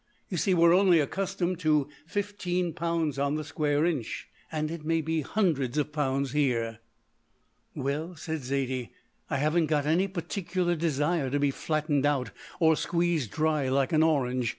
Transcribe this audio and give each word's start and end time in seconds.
You 0.29 0.37
see 0.37 0.55
we're 0.55 0.73
only 0.73 0.99
accustomed 0.99 1.59
to 1.59 1.87
fifteen 2.07 2.73
pounds 2.73 3.19
on 3.19 3.35
the 3.35 3.43
square 3.43 3.85
inch, 3.85 4.29
and 4.51 4.71
it 4.71 4.83
may 4.83 4.99
be 4.99 5.21
hundreds 5.21 5.77
of 5.77 5.91
pounds 5.91 6.31
here." 6.31 6.79
"Well," 7.75 8.15
said 8.15 8.41
Zaidie, 8.41 8.93
"I 9.29 9.37
haven't 9.37 9.67
got 9.67 9.85
any 9.85 10.07
particular 10.07 10.75
desire 10.75 11.29
to 11.29 11.37
be 11.39 11.51
flattened 11.51 12.07
out, 12.07 12.31
or 12.59 12.75
squeezed 12.75 13.29
dry 13.29 13.69
like 13.69 13.93
an 13.93 14.01
orange. 14.01 14.49